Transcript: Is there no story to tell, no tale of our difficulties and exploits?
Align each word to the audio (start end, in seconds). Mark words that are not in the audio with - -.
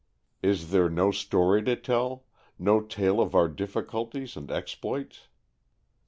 Is 0.41 0.71
there 0.71 0.89
no 0.89 1.11
story 1.11 1.61
to 1.61 1.75
tell, 1.75 2.25
no 2.57 2.81
tale 2.81 3.21
of 3.21 3.35
our 3.35 3.47
difficulties 3.47 4.35
and 4.35 4.49
exploits? 4.49 5.27